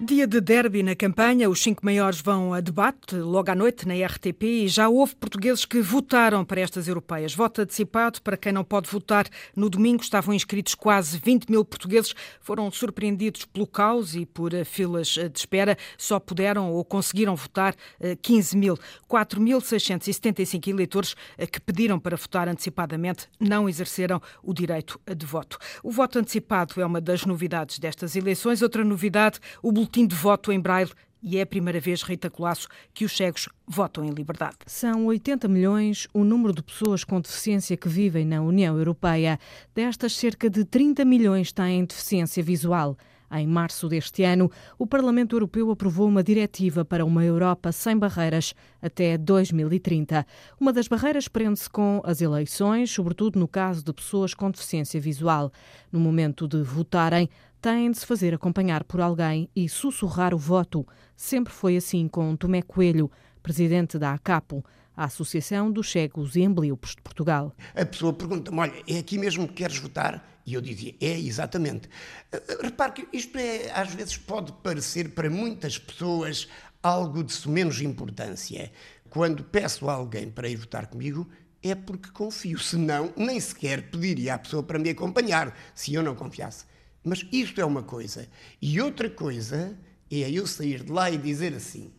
Dia 0.04 0.26
de 0.26 0.40
derby 0.40 0.82
na 0.82 0.97
campanha, 0.97 1.49
os 1.49 1.62
cinco 1.62 1.85
maiores 1.85 2.21
vão 2.21 2.52
a 2.52 2.61
debate 2.61 3.14
logo 3.14 3.49
à 3.49 3.54
noite 3.54 3.87
na 3.87 3.94
RTP 3.94 4.42
e 4.42 4.66
já 4.66 4.88
houve 4.88 5.14
portugueses 5.14 5.64
que 5.64 5.80
votaram 5.80 6.44
para 6.44 6.61
estas 6.61 6.88
europeias. 6.88 7.32
Voto 7.32 7.62
antecipado 7.62 8.21
para 8.21 8.37
quem 8.37 8.50
não 8.50 8.64
pode 8.64 8.90
votar. 8.90 9.28
No 9.54 9.71
domingo 9.71 10.02
estavam 10.02 10.35
inscritos 10.35 10.75
quase 10.75 11.21
20 11.25 11.49
mil 11.49 11.64
portugueses. 11.64 12.16
Foram 12.40 12.68
surpreendidos 12.68 13.44
pelo 13.44 13.64
caos 13.64 14.16
e 14.16 14.26
por 14.26 14.52
eh, 14.52 14.64
filas 14.64 15.16
eh, 15.16 15.28
de 15.28 15.38
espera. 15.38 15.78
Só 15.97 16.18
puderam 16.18 16.73
ou 16.73 16.85
conseguiram 16.85 17.37
votar 17.37 17.76
15 18.23 18.56
eh, 18.56 18.59
mil. 18.59 18.76
4.675 19.09 20.66
eleitores 20.66 21.14
que 21.52 21.61
pediram 21.61 22.00
para 22.00 22.16
votar 22.16 22.49
antecipadamente 22.49 23.28
não 23.38 23.68
exerceram 23.68 24.21
o 24.42 24.52
direito 24.52 25.00
de 25.16 25.25
voto. 25.25 25.59
O 25.80 25.92
voto 25.92 26.18
antecipado 26.18 26.80
é 26.80 26.85
uma 26.85 27.00
das 27.00 27.25
novidades 27.25 27.78
destas 27.78 28.16
eleições. 28.16 28.62
Outra 28.62 28.82
novidade, 28.82 29.38
o 29.62 29.71
boletim 29.71 29.91
boletim 29.92 30.06
de 30.06 30.16
voto 30.16 30.50
em 30.50 30.58
braille 30.58 30.90
e 31.22 31.37
é 31.37 31.42
a 31.42 31.46
primeira 31.46 31.78
vez, 31.78 32.02
Rita 32.02 32.30
Colasso, 32.30 32.66
que 32.94 33.04
os 33.04 33.14
cegos 33.14 33.49
votam 33.66 34.04
em 34.04 34.11
liberdade. 34.11 34.56
São 34.66 35.06
80 35.06 35.46
milhões 35.46 36.08
o 36.14 36.25
número 36.25 36.52
de 36.54 36.62
pessoas 36.62 37.04
com 37.04 37.20
deficiência 37.20 37.76
que 37.76 37.88
vivem 37.88 38.25
na 38.25 38.40
União 38.40 38.76
Europeia. 38.76 39.38
Destas, 39.75 40.14
cerca 40.14 40.49
de 40.49 40.64
30 40.64 41.04
milhões 41.04 41.52
têm 41.52 41.84
deficiência 41.84 42.42
visual. 42.42 42.96
Em 43.30 43.46
março 43.46 43.88
deste 43.88 44.25
ano, 44.25 44.50
o 44.78 44.87
Parlamento 44.87 45.37
Europeu 45.37 45.70
aprovou 45.70 46.08
uma 46.08 46.22
diretiva 46.22 46.84
para 46.84 47.04
uma 47.04 47.25
Europa 47.25 47.70
sem 47.72 47.96
barreiras 47.96 48.54
até 48.80 49.16
2030. 49.16 50.26
Uma 50.61 50.72
das 50.72 50.88
barreiras 50.88 51.28
prende-se 51.28 51.70
com 51.70 52.02
as 52.04 52.20
eleições, 52.20 52.90
sobretudo 52.90 53.38
no 53.38 53.49
caso 53.49 53.82
de 53.82 53.92
pessoas 53.92 54.34
com 54.34 54.50
deficiência 54.50 55.00
visual. 55.00 55.50
No 55.90 55.99
momento 56.00 56.46
de 56.46 56.62
votarem, 56.62 57.28
têm 57.62 57.92
de 57.92 57.99
se 57.99 58.04
fazer 58.04 58.35
acompanhar 58.35 58.83
por 58.83 59.00
alguém 59.00 59.49
e 59.54 59.69
sussurrar 59.69 60.35
o 60.35 60.38
voto. 60.38 60.85
Sempre 61.16 61.52
foi 61.52 61.76
assim 61.76 62.09
com 62.09 62.35
Tomé 62.35 62.61
Coelho, 62.61 63.09
presidente 63.40 64.00
da 64.00 64.12
ACAPO, 64.12 64.64
a 64.97 65.04
Associação 65.04 65.71
dos 65.71 65.90
Cegos 65.90 66.35
e 66.35 66.45
Ambliopes 66.45 66.97
de 66.97 67.02
Portugal. 67.02 67.54
A 67.73 67.87
pessoa 67.87 68.12
pergunta-me, 68.12 68.59
olha, 68.59 68.83
é 68.88 68.99
aqui 68.99 69.16
mesmo 69.16 69.47
que 69.47 69.54
queres 69.54 69.78
votar? 69.78 70.28
E 70.45 70.54
eu 70.54 70.61
dizia, 70.61 70.92
é, 71.00 71.16
exatamente. 71.21 71.88
Eh, 72.33 72.42
eh, 72.49 72.59
repare 72.62 72.95
que 72.95 73.16
isto 73.16 73.38
é, 73.38 73.71
às 73.71 73.95
vezes 73.95 74.16
pode 74.16 74.50
parecer 74.54 75.11
para 75.11 75.31
muitas 75.31 75.78
pessoas 75.78 76.49
algo 76.83 77.23
de 77.23 77.49
menos 77.49 77.81
importância. 77.81 78.73
Quando 79.09 79.45
peço 79.45 79.88
a 79.88 79.92
alguém 79.92 80.28
para 80.28 80.49
ir 80.49 80.57
votar 80.57 80.88
comigo, 80.88 81.28
é 81.62 81.76
porque 81.76 82.11
confio. 82.11 82.59
Senão, 82.59 83.12
nem 83.16 83.38
sequer 83.38 83.88
pediria 83.88 84.35
à 84.35 84.38
pessoa 84.38 84.64
para 84.64 84.81
me 84.81 84.90
acompanhar, 84.90 85.57
se 85.76 85.95
eu 85.95 86.02
não 86.02 86.16
confiasse. 86.16 86.64
Mas 87.04 87.26
isto 87.32 87.61
é 87.61 87.64
uma 87.64 87.82
coisa. 87.82 88.28
E 88.61 88.80
outra 88.80 89.11
coisa 89.11 89.76
é 90.11 90.30
eu 90.30 90.47
sair 90.47 90.85
de 90.85 90.92
lá 90.92 91.11
e 91.11 91.18
dizer 91.18 91.54
assim: 91.54 91.90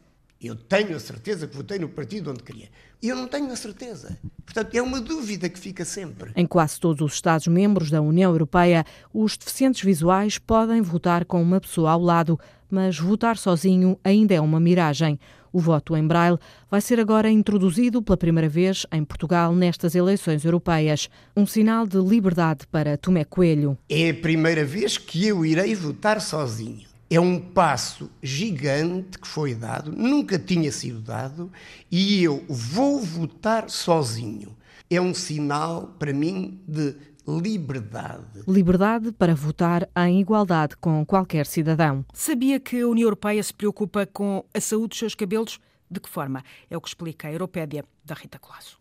eu 0.44 0.56
tenho 0.56 0.96
a 0.96 1.00
certeza 1.00 1.48
que 1.48 1.56
votei 1.56 1.80
no 1.80 1.88
partido 1.88 2.30
onde 2.30 2.44
queria. 2.44 2.70
Eu 3.02 3.16
não 3.16 3.28
tenho 3.28 3.50
a 3.50 3.56
certeza. 3.56 4.18
Portanto, 4.46 4.76
é 4.76 4.82
uma 4.82 5.00
dúvida 5.00 5.48
que 5.48 5.58
fica 5.58 5.86
sempre. 5.86 6.32
Em 6.36 6.46
quase 6.46 6.80
todos 6.80 7.02
os 7.02 7.14
Estados-membros 7.14 7.90
da 7.90 8.02
União 8.02 8.32
Europeia, 8.32 8.86
os 9.14 9.38
deficientes 9.38 9.82
visuais 9.82 10.38
podem 10.38 10.82
votar 10.82 11.24
com 11.24 11.42
uma 11.42 11.62
pessoa 11.62 11.92
ao 11.92 12.02
lado, 12.02 12.38
mas 12.70 13.00
votar 13.00 13.38
sozinho 13.38 13.98
ainda 14.04 14.34
é 14.34 14.42
uma 14.42 14.60
miragem. 14.60 15.18
O 15.54 15.60
voto 15.60 15.96
em 15.96 16.08
braille 16.08 16.40
vai 16.68 16.82
ser 16.82 17.00
agora 17.00 17.30
introduzido 17.30 18.02
pela 18.02 18.18
primeira 18.18 18.50
vez 18.50 18.88
em 18.92 19.06
Portugal 19.06 19.54
nestas 19.54 19.94
eleições 19.94 20.44
europeias. 20.44 21.12
Um 21.38 21.46
sinal 21.46 21.86
de 21.86 22.00
liberdade 22.00 22.66
para 22.72 22.98
Tomé 22.98 23.24
Coelho. 23.24 23.78
É 23.88 24.10
a 24.10 24.14
primeira 24.16 24.66
vez 24.66 24.98
que 24.98 25.28
eu 25.28 25.46
irei 25.46 25.76
votar 25.76 26.20
sozinho. 26.20 26.88
É 27.08 27.20
um 27.20 27.40
passo 27.40 28.10
gigante 28.24 29.20
que 29.20 29.28
foi 29.28 29.54
dado, 29.54 29.92
nunca 29.92 30.40
tinha 30.40 30.72
sido 30.72 31.00
dado, 31.00 31.52
e 31.92 32.24
eu 32.24 32.44
vou 32.50 33.00
votar 33.00 33.70
sozinho. 33.70 34.58
É 34.90 35.00
um 35.00 35.14
sinal, 35.14 35.94
para 36.00 36.12
mim, 36.12 36.60
de 36.68 36.96
liberdade. 37.28 38.44
Liberdade 38.48 39.12
para 39.12 39.34
votar 39.34 39.90
em 39.96 40.20
igualdade 40.20 40.76
com 40.78 41.06
qualquer 41.06 41.46
cidadão. 41.46 42.06
Sabia 42.14 42.60
que 42.60 42.82
a 42.82 42.88
União 42.88 43.06
Europeia 43.06 43.42
se 43.42 43.54
preocupa 43.54 44.06
com 44.06 44.44
a 44.54 44.60
saúde 44.60 44.90
dos 44.90 45.00
seus 45.00 45.16
cabelos? 45.16 45.60
De 45.90 46.00
que 46.00 46.10
forma? 46.10 46.44
É 46.70 46.76
o 46.76 46.82
que 46.82 46.88
explica 46.88 47.28
a 47.28 47.32
Europédia 47.32 47.86
da 48.04 48.16
Rita 48.16 48.40
Colasso. 48.40 48.80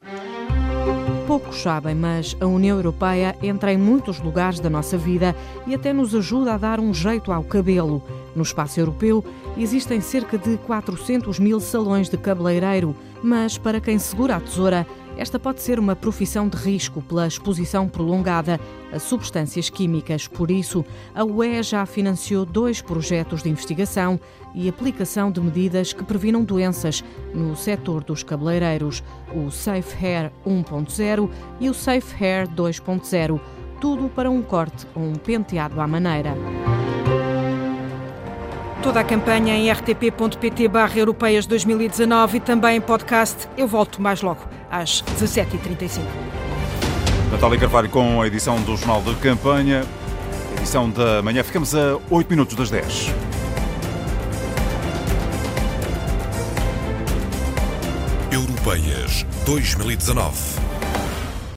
Poucos 1.27 1.63
sabem, 1.63 1.95
mas 1.95 2.37
a 2.41 2.47
União 2.47 2.77
Europeia 2.77 3.37
entra 3.43 3.73
em 3.73 3.79
muitos 3.79 4.19
lugares 4.19 4.59
da 4.59 4.69
nossa 4.69 4.99
vida 4.99 5.37
e 5.67 5.75
até 5.75 5.93
nos 5.93 6.15
ajuda 6.15 6.55
a 6.55 6.59
dar 6.59 6.81
um 6.81 6.93
jeito 6.93 7.31
ao 7.31 7.45
cabelo. 7.45 8.03
No 8.35 8.43
espaço 8.43 8.81
europeu 8.81 9.25
existem 9.57 10.01
cerca 10.01 10.37
de 10.37 10.57
400 10.59 11.39
mil 11.39 11.61
salões 11.61 12.09
de 12.09 12.17
cabeleireiro, 12.17 12.97
mas 13.23 13.57
para 13.57 13.81
quem 13.81 13.99
segura 13.99 14.37
a 14.37 14.41
tesoura, 14.41 14.87
esta 15.17 15.39
pode 15.39 15.61
ser 15.63 15.79
uma 15.79 15.95
profissão 15.95 16.49
de 16.49 16.57
risco 16.57 17.03
pela 17.03 17.27
exposição 17.27 17.89
prolongada 17.89 18.59
a 18.93 18.99
substâncias 18.99 19.71
químicas. 19.71 20.27
Por 20.27 20.51
isso, 20.51 20.85
a 21.15 21.25
UE 21.25 21.63
já 21.63 21.85
financiou 21.87 22.45
dois 22.45 22.81
projetos 22.81 23.43
de 23.43 23.49
investigação 23.49 24.19
e 24.55 24.69
aplicação 24.69 25.31
de 25.31 25.41
medidas 25.41 25.93
que 25.93 26.05
previnam 26.05 26.45
doenças 26.45 27.05
no 27.35 27.57
setor 27.57 28.05
dos 28.05 28.23
cabeleireiros, 28.23 29.03
o 29.35 29.51
Safe 29.51 30.05
Hair 30.05 30.31
1.0 30.47 31.31
e 31.61 31.69
o 31.69 31.75
Safe 31.75 32.25
Hair 32.25 32.49
2.0, 32.49 33.41
tudo 33.81 34.09
para 34.09 34.31
um 34.31 34.43
corte 34.43 34.87
ou 34.95 35.03
um 35.03 35.15
penteado 35.15 35.81
à 35.81 35.87
maneira. 35.87 36.35
Toda 38.83 38.99
a 38.99 39.05
campanha 39.05 39.55
em 39.55 39.71
rtp.pt 39.71 40.67
barra 40.67 40.99
europeias 40.99 41.47
2019 41.47 42.39
e 42.39 42.41
também 42.41 42.79
em 42.79 42.81
podcast. 42.81 43.49
Eu 43.57 43.69
volto 43.69 44.03
mais 44.03 44.23
logo 44.23 44.41
às 44.73 45.03
17h35. 45.21 46.01
Natália 47.31 47.59
Carvalho 47.59 47.91
com 47.91 48.23
a 48.23 48.27
edição 48.27 48.61
do 48.63 48.75
Jornal 48.75 49.03
de 49.03 49.15
Campanha. 49.17 49.85
Edição 50.57 50.89
da 50.89 51.23
manhã. 51.23 51.45
Ficamos 51.45 51.75
a 51.75 51.99
8 52.11 52.31
minutos 52.31 52.57
das 52.57 52.71
10. 52.71 53.13
Europeias 58.31 59.27
2019. 59.45 60.72